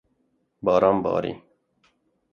[0.65, 1.33] Baran barî